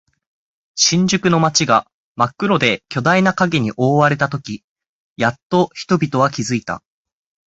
[0.73, 4.63] 新宿の街が真っ黒で巨大な影に覆われたとき、
[5.15, 6.81] やっと人々は気づいた。